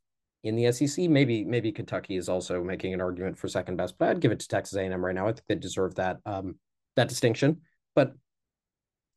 [0.46, 1.08] in the SEC.
[1.08, 4.40] Maybe maybe Kentucky is also making an argument for second best, but I'd give it
[4.40, 5.26] to Texas A&M right now.
[5.26, 6.56] I think they deserve that um,
[6.96, 7.60] that distinction.
[7.94, 8.14] But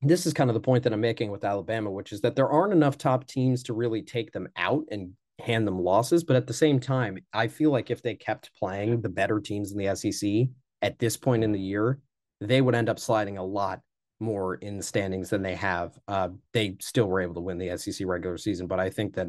[0.02, 2.50] this is kind of the point that I'm making with Alabama, which is that there
[2.50, 6.24] aren't enough top teams to really take them out and hand them losses.
[6.24, 9.72] But at the same time, I feel like if they kept playing the better teams
[9.72, 10.50] in the SEC
[10.82, 12.00] at this point in the year,
[12.42, 13.82] they would end up sliding a lot
[14.22, 15.98] more in the standings than they have.
[16.08, 19.28] Uh, they still were able to win the SEC regular season, but I think that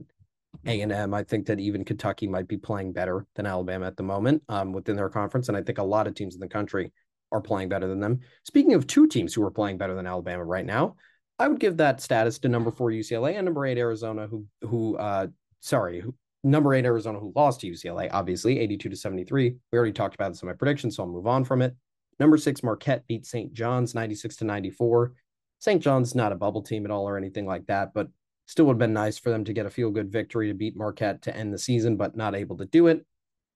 [0.67, 3.97] A and M, I think that even Kentucky might be playing better than Alabama at
[3.97, 6.49] the moment um, within their conference, and I think a lot of teams in the
[6.49, 6.93] country
[7.33, 8.21] are playing better than them.
[8.45, 10.97] Speaking of two teams who are playing better than Alabama right now,
[11.39, 14.97] I would give that status to number four UCLA and number eight Arizona, who who
[14.99, 15.29] uh,
[15.61, 19.55] sorry, who, number eight Arizona who lost to UCLA, obviously 82 to 73.
[19.73, 21.75] We already talked about this in my prediction, so I'll move on from it.
[22.19, 23.53] Number six, Marquette beat St.
[23.53, 25.15] John's 96 to 94.
[25.61, 25.83] St.
[25.83, 28.09] John's not a bubble team at all or anything like that, but
[28.51, 30.77] still would have been nice for them to get a feel good victory to beat
[30.77, 33.07] Marquette to end the season, but not able to do it.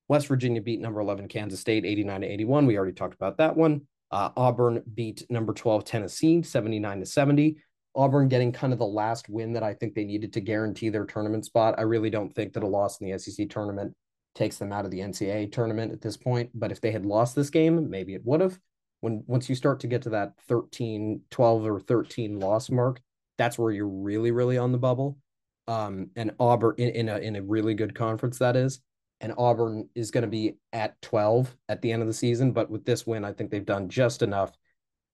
[0.07, 2.67] West Virginia beat number 11 Kansas State 89 to 81.
[2.67, 3.89] We already talked about that one.
[4.13, 7.57] Uh, Auburn beat number 12 Tennessee 79 to 70.
[7.97, 11.07] Auburn getting kind of the last win that I think they needed to guarantee their
[11.07, 11.75] tournament spot.
[11.77, 13.95] I really don't think that a loss in the SEC tournament
[14.37, 16.51] takes them out of the NCAA tournament at this point.
[16.55, 18.61] But if they had lost this game, maybe it would have.
[19.01, 23.01] When once you start to get to that 13, 12 or 13 loss mark,
[23.39, 25.19] that's where you're really, really on the bubble.
[25.67, 28.81] Um, and Auburn in, in a in a really good conference that is.
[29.21, 32.53] and Auburn is going to be at 12 at the end of the season.
[32.53, 34.53] But with this win, I think they've done just enough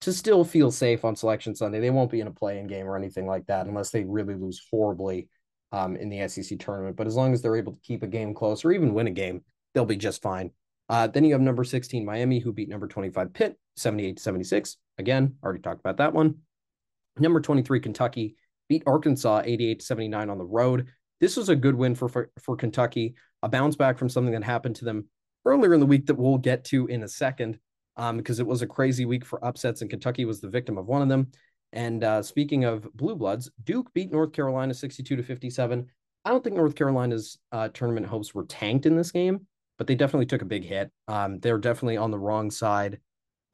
[0.01, 1.81] to still feel safe on Selection Sunday.
[1.81, 4.61] They won't be in a play-in game or anything like that unless they really lose
[4.71, 5.29] horribly
[5.73, 6.97] um, in the SEC tournament.
[6.97, 9.13] But as long as they're able to keep a game close or even win a
[9.13, 10.51] game, they'll be just fine.
[10.89, 14.77] Uh, then you have number 16 Miami, who beat number 25 Pitt 78 to 76.
[14.99, 16.39] Again, already talked about that one.
[17.19, 18.37] Number 23 Kentucky
[18.69, 20.87] beat Arkansas 88 to 79 on the road.
[21.21, 24.45] This was a good win for, for, for Kentucky, a bounce back from something that
[24.45, 25.07] happened to them
[25.45, 27.59] earlier in the week that we'll get to in a second,
[27.97, 30.87] um, because it was a crazy week for upsets, and Kentucky was the victim of
[30.87, 31.31] one of them.
[31.73, 35.87] And uh, speaking of blue bloods, Duke beat North Carolina 62 to 57.
[36.25, 39.47] I don't think North Carolina's uh, tournament hopes were tanked in this game,
[39.79, 40.91] but they definitely took a big hit.
[41.09, 42.99] Um, they're definitely on the wrong side,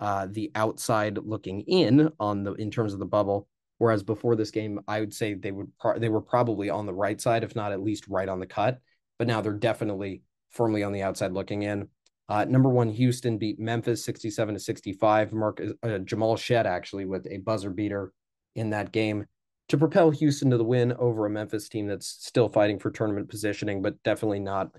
[0.00, 3.48] uh, the outside looking in on the in terms of the bubble.
[3.78, 6.94] Whereas before this game, I would say they would pro- they were probably on the
[6.94, 8.78] right side, if not at least right on the cut.
[9.18, 11.88] But now they're definitely firmly on the outside looking in.
[12.28, 15.32] Uh, number one, Houston beat Memphis 67 to 65.
[15.32, 18.12] Mark uh, Jamal Shead actually with a buzzer beater
[18.54, 19.26] in that game
[19.68, 23.28] to propel Houston to the win over a Memphis team that's still fighting for tournament
[23.28, 24.70] positioning, but definitely not.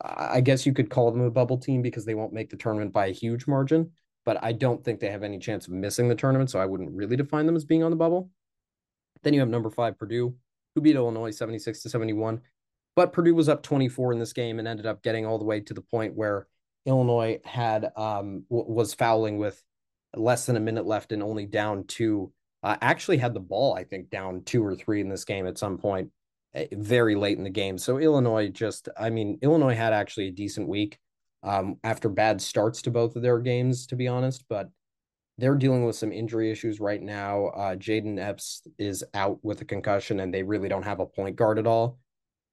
[0.00, 2.92] I guess you could call them a bubble team because they won't make the tournament
[2.92, 3.92] by a huge margin,
[4.24, 6.50] but I don't think they have any chance of missing the tournament.
[6.50, 8.30] So I wouldn't really define them as being on the bubble.
[9.22, 10.34] Then you have number five, Purdue,
[10.74, 12.40] who beat Illinois 76 to 71.
[12.94, 15.60] But Purdue was up 24 in this game and ended up getting all the way
[15.60, 16.46] to the point where
[16.84, 19.62] Illinois had um, w- was fouling with
[20.14, 22.32] less than a minute left and only down two.
[22.62, 25.58] Uh, actually had the ball, I think, down two or three in this game at
[25.58, 26.10] some point,
[26.54, 27.78] eh, very late in the game.
[27.78, 30.98] So Illinois just, I mean, Illinois had actually a decent week
[31.42, 34.44] um, after bad starts to both of their games, to be honest.
[34.48, 34.70] But
[35.38, 37.46] they're dealing with some injury issues right now.
[37.46, 41.36] Uh, Jayden Epps is out with a concussion, and they really don't have a point
[41.36, 41.98] guard at all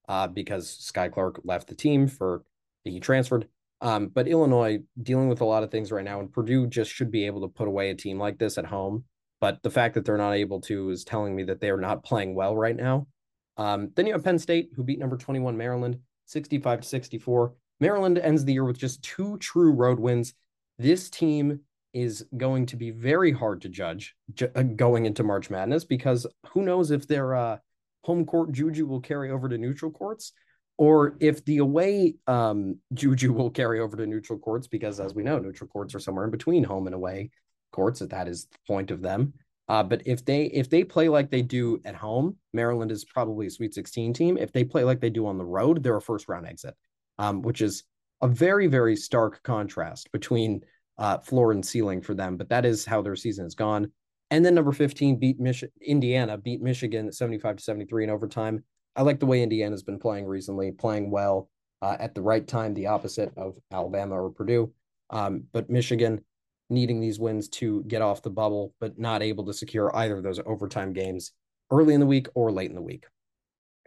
[0.08, 2.44] uh, because Skyy Clark left the team for
[2.84, 3.48] he transferred.
[3.82, 7.12] Um, but Illinois dealing with a lot of things right now, and Purdue just should
[7.12, 9.06] be able to put away a team like this at home.
[9.40, 12.04] But the fact that they're not able to is telling me that they are not
[12.04, 13.08] playing well right now.
[13.56, 17.54] Um, then you have Penn State, who beat number 21 Maryland 65 to 64.
[17.80, 20.34] Maryland ends the year with just two true road wins.
[20.78, 21.62] This team
[21.94, 26.28] is going to be very hard to judge ju- uh, going into March Madness because
[26.48, 27.58] who knows if their uh,
[28.04, 30.34] home court juju will carry over to neutral courts
[30.78, 35.24] or if the away um, juju will carry over to neutral courts because as we
[35.24, 37.32] know neutral courts are somewhere in between home and away
[37.72, 39.34] courts that is the point of them.
[39.68, 43.48] Uh, but if they if they play like they do at home maryland is probably
[43.48, 44.38] a sweet 16 team.
[44.38, 46.76] If they play like they do on the road they're a first round exit
[47.20, 47.84] um, which is
[48.22, 50.62] a very very stark contrast between
[50.98, 53.92] uh, floor and ceiling for them, but that is how their season has gone.
[54.32, 58.64] And then number 15 beat Mich- Indiana, beat Michigan 75 to 73 in overtime.
[58.96, 61.50] I like the way Indiana's been playing recently, playing well
[61.82, 64.72] uh, at the right time, the opposite of Alabama or Purdue.
[65.10, 66.22] Um, but Michigan
[66.70, 70.24] needing these wins to get off the bubble, but not able to secure either of
[70.24, 71.32] those overtime games
[71.72, 73.06] early in the week or late in the week.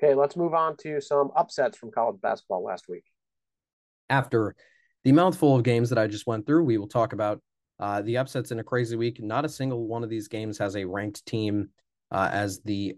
[0.03, 3.05] Okay, let's move on to some upsets from college basketball last week.
[4.13, 4.55] After
[5.05, 7.41] the mouthful of games that I just went through, we will talk about
[7.81, 9.23] uh, the upsets in a crazy week.
[9.23, 11.71] Not a single one of these games has a ranked team
[12.11, 12.95] uh, as the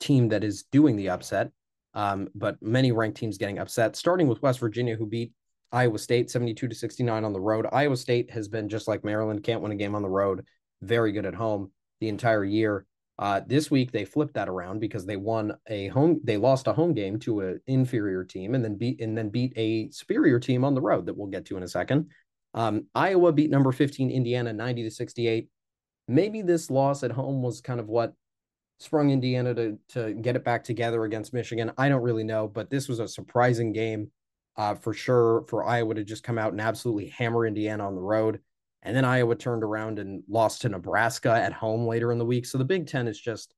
[0.00, 1.50] team that is doing the upset,
[1.92, 5.32] um, but many ranked teams getting upset, starting with West Virginia, who beat
[5.70, 7.66] Iowa State 72 to 69 on the road.
[7.70, 10.46] Iowa State has been just like Maryland, can't win a game on the road,
[10.80, 12.86] very good at home the entire year.
[13.18, 16.72] Uh, this week they flipped that around because they won a home, they lost a
[16.72, 20.64] home game to an inferior team, and then beat and then beat a superior team
[20.64, 22.10] on the road that we'll get to in a second.
[22.54, 25.48] Um, Iowa beat number 15 Indiana 90 to 68.
[26.08, 28.14] Maybe this loss at home was kind of what
[28.80, 31.72] sprung Indiana to to get it back together against Michigan.
[31.78, 34.10] I don't really know, but this was a surprising game
[34.56, 38.00] uh, for sure for Iowa to just come out and absolutely hammer Indiana on the
[38.00, 38.40] road.
[38.84, 42.46] And then Iowa turned around and lost to Nebraska at home later in the week.
[42.46, 43.54] So the Big Ten is just,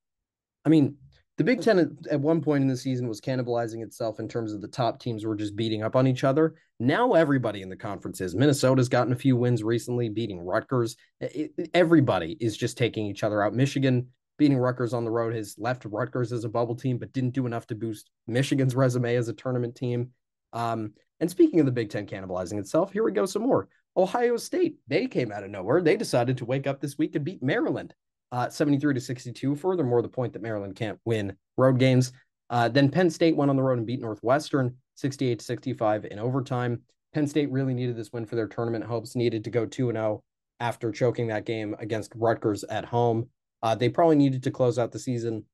[0.64, 0.96] I mean,
[1.36, 4.62] the Big Ten at one point in the season was cannibalizing itself in terms of
[4.62, 6.54] the top teams were just beating up on each other.
[6.80, 8.34] Now everybody in the conference is.
[8.34, 10.96] Minnesota's gotten a few wins recently, beating Rutgers.
[11.20, 13.52] It, everybody is just taking each other out.
[13.52, 14.08] Michigan
[14.38, 17.46] beating Rutgers on the road has left Rutgers as a bubble team, but didn't do
[17.46, 20.10] enough to boost Michigan's resume as a tournament team.
[20.52, 23.68] Um, and speaking of the Big Ten cannibalizing itself, here we go some more.
[23.96, 25.80] Ohio State, they came out of nowhere.
[25.80, 27.94] They decided to wake up this week and beat Maryland
[28.32, 29.54] uh, 73 to 62.
[29.56, 32.12] Furthermore, the point that Maryland can't win road games.
[32.50, 36.18] Uh, then Penn State went on the road and beat Northwestern 68 to 65 in
[36.18, 36.80] overtime.
[37.14, 40.22] Penn State really needed this win for their tournament hopes, needed to go 2 0
[40.60, 43.28] after choking that game against Rutgers at home.
[43.62, 45.44] Uh, they probably needed to close out the season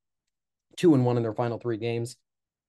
[0.76, 2.16] 2 and 1 in their final three games.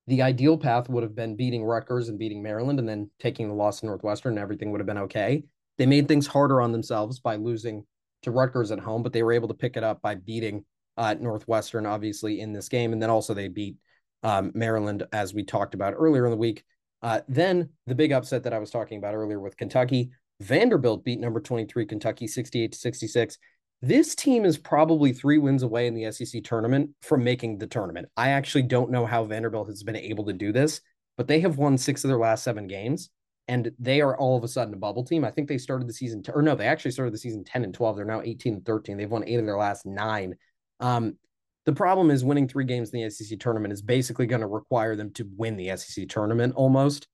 [0.07, 3.53] the ideal path would have been beating Rutgers and beating Maryland and then taking the
[3.53, 5.43] loss to Northwestern and everything would have been okay.
[5.77, 7.85] They made things harder on themselves by losing
[8.23, 10.65] to Rutgers at home, but they were able to pick it up by beating
[10.97, 12.93] uh, Northwestern, obviously, in this game.
[12.93, 13.77] And then also they beat
[14.23, 16.63] um, Maryland, as we talked about earlier in the week.
[17.01, 21.19] Uh, then the big upset that I was talking about earlier with Kentucky, Vanderbilt beat
[21.19, 23.37] number 23 Kentucky 68 to 66.
[23.81, 28.07] This team is probably three wins away in the SEC tournament from making the tournament.
[28.15, 30.79] I actually don't know how Vanderbilt has been able to do this,
[31.17, 33.09] but they have won six of their last seven games
[33.47, 35.25] and they are all of a sudden a bubble team.
[35.25, 37.73] I think they started the season, or no, they actually started the season 10 and
[37.73, 37.97] 12.
[37.97, 38.97] They're now 18 and 13.
[38.97, 40.35] They've won eight of their last nine.
[40.79, 41.17] Um,
[41.65, 44.95] the problem is winning three games in the SEC tournament is basically going to require
[44.95, 47.07] them to win the SEC tournament almost.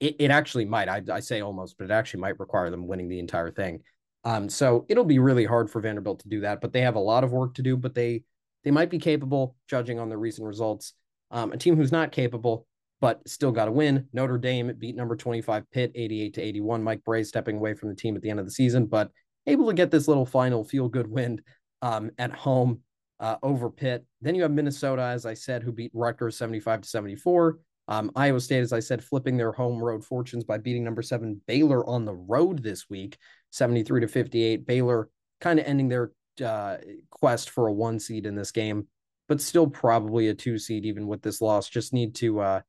[0.00, 0.88] It, it actually might.
[0.88, 3.80] I, I say almost, but it actually might require them winning the entire thing.
[4.24, 7.00] Um, so it'll be really hard for Vanderbilt to do that, but they have a
[7.00, 7.76] lot of work to do.
[7.76, 8.24] But they
[8.64, 10.92] they might be capable, judging on the recent results.
[11.30, 12.66] Um, a team who's not capable
[13.00, 14.06] but still got a win.
[14.12, 16.82] Notre Dame beat number 25 Pitt 88 to 81.
[16.82, 19.10] Mike Brey stepping away from the team at the end of the season, but
[19.46, 21.40] able to get this little final feel good win
[21.82, 22.80] um, at home
[23.20, 24.04] uh, over Pitt.
[24.20, 27.58] Then you have Minnesota, as I said, who beat Rutgers 75 to 74.
[27.88, 31.40] Um, Iowa State, as I said, flipping their home road fortunes by beating number seven
[31.46, 33.16] Baylor on the road this week,
[33.50, 34.66] 73 to 58.
[34.66, 35.08] Baylor
[35.40, 36.10] kind of ending their
[36.44, 36.78] uh,
[37.10, 38.88] quest for a one seed in this game,
[39.28, 41.68] but still probably a two seed even with this loss.
[41.68, 42.60] Just need to uh,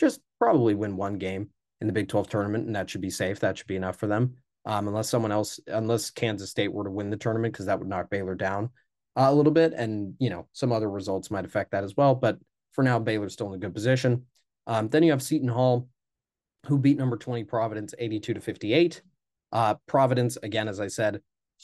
[0.00, 3.38] just probably win one game in the Big 12 tournament, and that should be safe.
[3.40, 4.34] That should be enough for them.
[4.66, 7.88] Um, unless someone else, unless Kansas State were to win the tournament, because that would
[7.88, 8.70] knock Baylor down
[9.16, 12.14] uh, a little bit, and you know some other results might affect that as well.
[12.14, 12.38] But
[12.72, 14.26] for now, Baylor's still in a good position.
[14.66, 15.88] Um, then you have Seton Hall,
[16.66, 19.02] who beat number 20 Providence 82 to 58.
[19.52, 21.20] Uh, Providence, again, as I said,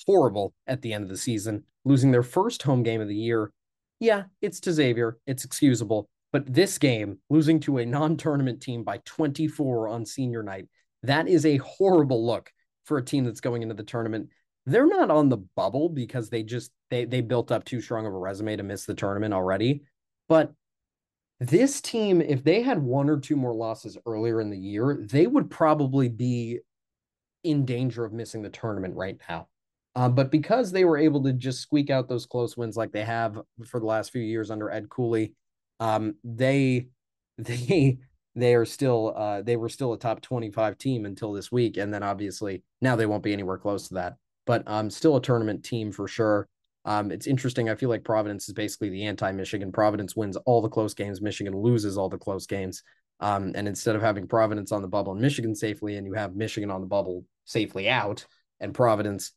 [0.07, 3.53] horrible at the end of the season, losing their first home game of the year.
[4.01, 5.19] Yeah, it's to Xavier.
[5.27, 6.09] It's excusable.
[6.37, 10.67] But this game, losing to a non tournament team by 24 on senior night,
[11.03, 12.53] that is a horrible look
[12.85, 14.29] for a team that's going into the tournament.
[14.67, 18.13] They're not on the bubble because they just they they built up too strong of
[18.13, 19.85] a resume to miss the tournament already.
[20.29, 20.53] But
[21.41, 25.27] this team, if they had one or two more losses earlier in the year, they
[25.27, 26.59] would probably be
[27.45, 29.49] in danger of missing the tournament right now.
[29.95, 33.05] Um, but because they were able to just squeak out those close wins like they
[33.05, 35.33] have for the last few years under Ed Cooley,
[35.81, 36.89] um, they
[37.39, 37.99] they
[38.37, 41.93] they are still uh, they were still a top 25 team until this week and
[41.93, 44.17] then obviously now they won't be anywhere close to that.
[44.45, 46.47] But um still a tournament team for sure.
[46.85, 49.73] Um it's interesting i feel like providence is basically the anti-michigan.
[49.73, 52.83] Providence wins all the close games michigan loses all the close games.
[53.21, 56.37] Um and instead of having providence on the bubble and michigan safely and you have
[56.37, 58.27] michigan on the bubble safely out
[58.61, 59.33] and providence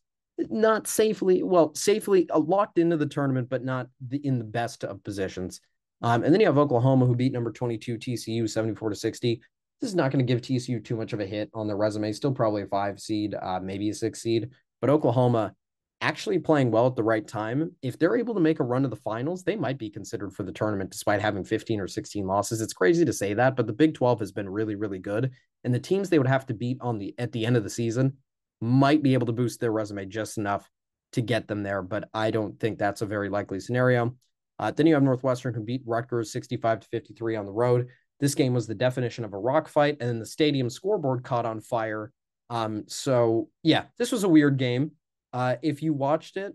[0.50, 4.84] not safely well safely uh, locked into the tournament but not the, in the best
[4.84, 5.60] of positions
[6.02, 9.40] um, and then you have Oklahoma, who beat number 22 TCU 74 to 60.
[9.80, 12.12] This is not going to give TCU too much of a hit on their resume.
[12.12, 14.50] Still probably a five seed, uh, maybe a six seed.
[14.80, 15.54] But Oklahoma
[16.02, 17.74] actually playing well at the right time.
[17.82, 20.42] If they're able to make a run to the finals, they might be considered for
[20.42, 22.60] the tournament despite having 15 or 16 losses.
[22.60, 25.30] It's crazy to say that, but the Big 12 has been really, really good.
[25.64, 27.70] And the teams they would have to beat on the at the end of the
[27.70, 28.16] season
[28.62, 30.68] might be able to boost their resume just enough
[31.12, 31.82] to get them there.
[31.82, 34.14] But I don't think that's a very likely scenario.
[34.60, 37.88] Uh, then you have Northwestern who beat Rutgers 65 to 53 on the road.
[38.20, 41.46] This game was the definition of a rock fight, and then the stadium scoreboard caught
[41.46, 42.12] on fire.
[42.50, 44.92] Um, so yeah, this was a weird game.
[45.32, 46.54] Uh, if you watched it,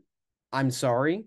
[0.53, 1.25] I'm sorry.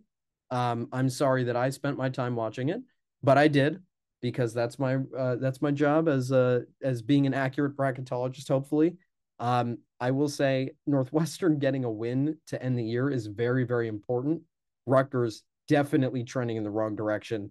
[0.53, 2.81] Um, I'm sorry that I spent my time watching it,
[3.25, 3.81] but I did
[4.23, 8.47] because that's my uh, that's my job as a as being an accurate bracketologist.
[8.47, 8.97] Hopefully,
[9.41, 13.89] um, I will say Northwestern getting a win to end the year is very very
[13.89, 14.43] important.
[14.87, 17.51] Rutgers definitely trending in the wrong direction.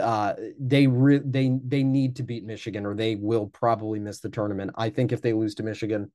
[0.00, 4.28] Uh, they re- they they need to beat Michigan, or they will probably miss the
[4.28, 4.70] tournament.
[4.76, 6.10] I think if they lose to Michigan,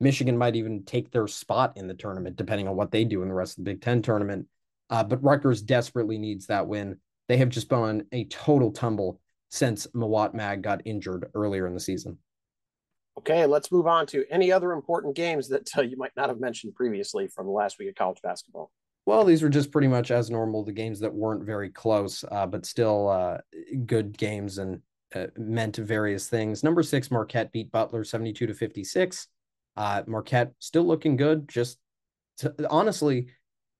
[0.00, 3.28] Michigan might even take their spot in the tournament, depending on what they do in
[3.28, 4.46] the rest of the Big Ten tournament.
[4.90, 6.98] Uh, but Rutgers desperately needs that win.
[7.28, 11.74] They have just been on a total tumble since Mawot Mag got injured earlier in
[11.74, 12.18] the season.
[13.18, 16.38] Okay, let's move on to any other important games that uh, you might not have
[16.38, 18.70] mentioned previously from the last week of college basketball.
[19.06, 20.64] Well, these were just pretty much as normal.
[20.64, 23.38] The games that weren't very close, uh, but still uh,
[23.86, 24.82] good games and
[25.14, 26.64] uh, meant various things.
[26.64, 29.28] Number six, Marquette beat Butler 72 to 56.
[29.76, 31.48] Uh, Marquette still looking good.
[31.48, 31.78] Just
[32.38, 33.28] to, honestly,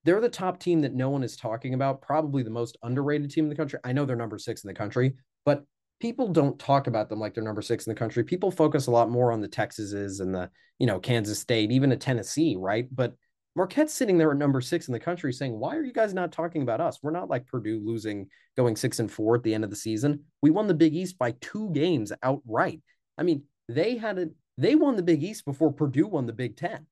[0.05, 2.03] they're the top team that no one is talking about.
[2.03, 3.81] Probably the most underrated team in the country.
[3.83, 5.15] I know they're number six in the country,
[5.45, 5.65] but
[6.01, 8.23] people don't talk about them like they're number six in the country.
[8.23, 10.49] People focus a lot more on the Texases and the,
[10.79, 12.87] you know, Kansas State, even a Tennessee, right?
[12.95, 13.15] But
[13.57, 16.31] Marquette's sitting there at number six in the country saying, Why are you guys not
[16.31, 16.99] talking about us?
[17.03, 20.25] We're not like Purdue losing, going six and four at the end of the season.
[20.43, 22.83] We won the Big East by two games outright.
[23.17, 24.29] I mean, they had a
[24.59, 26.87] they won the Big East before Purdue won the Big Ten.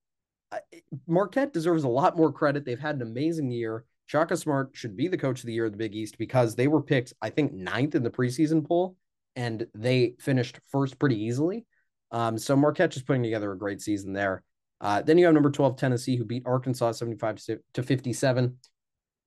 [1.06, 2.64] Marquette deserves a lot more credit.
[2.64, 3.84] They've had an amazing year.
[4.06, 6.68] Shaka Smart should be the coach of the year of the Big East because they
[6.68, 8.96] were picked, I think, ninth in the preseason poll,
[9.36, 11.66] and they finished first pretty easily.
[12.10, 14.42] Um, so Marquette just putting together a great season there.
[14.84, 17.40] Uh, then you have number 12, Tennessee, who beat Arkansas 75
[17.72, 18.56] to 57.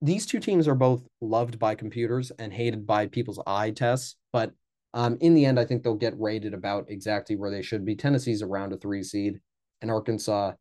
[0.03, 4.53] These two teams are both loved by computers and hated by people's eye tests, but
[4.93, 7.95] um, in the end, I think they'll get rated about exactly where they should be.
[7.95, 9.39] Tennessee's around a three seed,
[9.81, 10.53] and Arkansas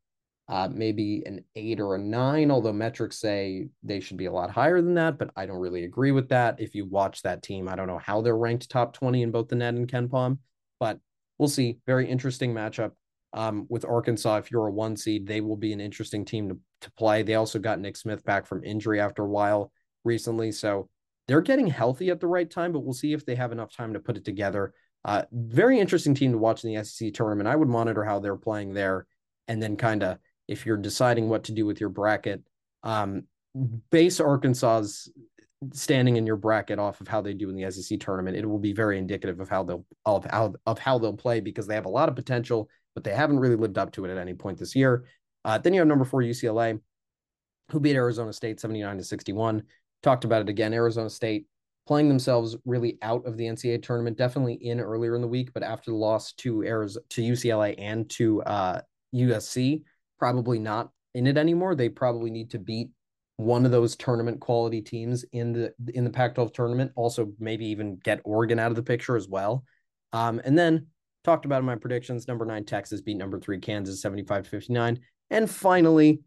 [0.48, 4.50] uh, maybe an eight or a nine, although metrics say they should be a lot
[4.50, 6.60] higher than that, but I don't really agree with that.
[6.60, 9.48] If you watch that team, I don't know how they're ranked top 20 in both
[9.48, 10.38] the net and KenPom,
[10.78, 11.00] but
[11.38, 11.78] we'll see.
[11.86, 12.92] Very interesting matchup
[13.32, 14.36] um, with Arkansas.
[14.36, 17.22] If you're a one seed, they will be an interesting team to, to play.
[17.22, 19.72] They also got Nick Smith back from injury after a while
[20.04, 20.52] recently.
[20.52, 20.88] So
[21.28, 23.92] they're getting healthy at the right time, but we'll see if they have enough time
[23.94, 24.72] to put it together.
[25.04, 27.48] Uh, very interesting team to watch in the SEC tournament.
[27.48, 29.06] I would monitor how they're playing there
[29.48, 30.18] and then kind of
[30.48, 32.42] if you're deciding what to do with your bracket.
[32.82, 33.24] Um,
[33.90, 35.10] base Arkansas's
[35.72, 38.36] standing in your bracket off of how they do in the SEC tournament.
[38.36, 41.66] It will be very indicative of how they'll of how of how they'll play because
[41.66, 44.16] they have a lot of potential, but they haven't really lived up to it at
[44.16, 45.04] any point this year.
[45.44, 46.80] Uh, then you have number four UCLA,
[47.70, 49.62] who beat Arizona State 79 to 61.
[50.02, 50.72] Talked about it again.
[50.72, 51.46] Arizona State
[51.86, 55.62] playing themselves really out of the NCAA tournament, definitely in earlier in the week, but
[55.62, 58.80] after the loss to Arizona to UCLA and to uh,
[59.14, 59.82] USC,
[60.18, 61.74] probably not in it anymore.
[61.74, 62.88] They probably need to beat
[63.36, 66.92] one of those tournament quality teams in the in the Pac-12 tournament.
[66.96, 69.64] Also, maybe even get Oregon out of the picture as well.
[70.14, 70.86] Um, and then
[71.26, 72.28] talked about in my predictions.
[72.28, 75.00] Number nine Texas beat number three Kansas 75 to 59.
[75.30, 76.20] And finally,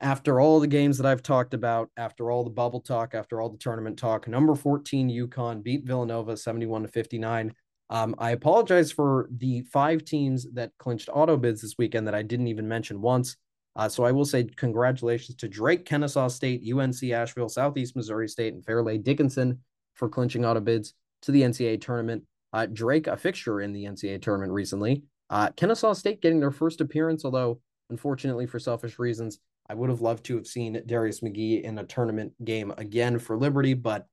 [0.00, 3.48] after all the games that I've talked about, after all the bubble talk, after all
[3.48, 7.54] the tournament talk, number 14 UConn beat Villanova 71 to 59.
[7.88, 12.22] Um, I apologize for the five teams that clinched auto bids this weekend that I
[12.22, 13.36] didn't even mention once.
[13.76, 18.52] Uh, so I will say congratulations to Drake, Kennesaw State, UNC Asheville, Southeast Missouri State,
[18.52, 19.60] and Fairleigh Dickinson
[19.94, 20.92] for clinching auto bids
[21.22, 22.24] to the NCAA tournament.
[22.54, 25.02] Uh, Drake, a fixture in the NCAA tournament recently.
[25.28, 30.02] Uh, Kennesaw State getting their first appearance, although unfortunately for selfish reasons, I would have
[30.02, 34.06] loved to have seen Darius McGhee in a tournament game again for Liberty, but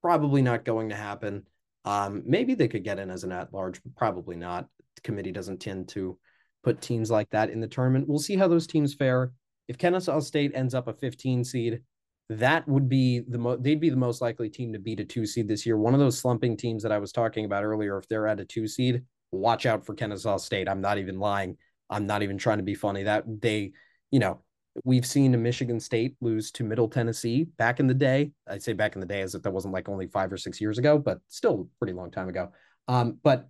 [0.00, 1.46] probably not going to happen.
[1.84, 4.68] Um, maybe they could get in as an at large, but probably not.
[4.96, 6.18] The committee doesn't tend to
[6.64, 8.08] put teams like that in the tournament.
[8.08, 9.32] We'll see how those teams fare.
[9.68, 11.82] If Kennesaw State ends up a 15 seed,
[12.28, 15.26] that would be the most they'd be the most likely team to beat a two
[15.26, 15.76] seed this year.
[15.76, 18.44] One of those slumping teams that I was talking about earlier, if they're at a
[18.44, 20.68] two seed, watch out for Kennesaw State.
[20.68, 21.56] I'm not even lying.
[21.90, 23.02] I'm not even trying to be funny.
[23.02, 23.72] That they,
[24.10, 24.42] you know,
[24.84, 28.32] We've seen a Michigan State lose to Middle Tennessee back in the day.
[28.48, 30.60] I'd say back in the day as if that wasn't like only five or six
[30.60, 32.50] years ago, but still pretty long time ago.
[32.88, 33.48] Um, but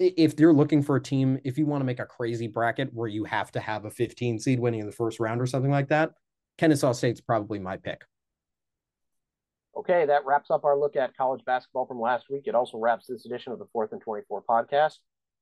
[0.00, 3.08] if you're looking for a team, if you want to make a crazy bracket where
[3.08, 5.88] you have to have a 15 seed winning in the first round or something like
[5.88, 6.10] that,
[6.58, 8.02] Kennesaw State's probably my pick.
[9.76, 12.44] Okay, that wraps up our look at college basketball from last week.
[12.46, 14.98] It also wraps this edition of the Fourth and 24 podcast.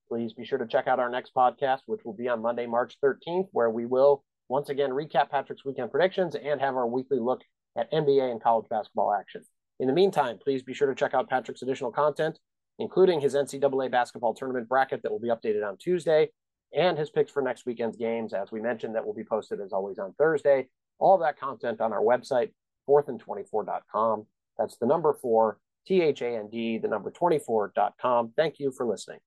[0.08, 2.96] Please be sure to check out our next podcast, which will be on Monday, March
[3.04, 7.42] 13th, where we will once again recap Patrick's weekend predictions and have our weekly look
[7.76, 9.42] at NBA and college basketball action.
[9.80, 12.38] In the meantime, please be sure to check out Patrick's additional content,
[12.78, 16.30] including his NCAA basketball tournament bracket that will be updated on Tuesday
[16.74, 19.72] and his picks for next weekend's games, as we mentioned, that will be posted as
[19.72, 20.68] always on Thursday.
[20.98, 22.52] All that content on our website,
[22.88, 24.26] fourthand24.com.
[24.58, 28.32] That's the number four, T H A N D, the number 24.com.
[28.36, 29.18] Thank you for listening.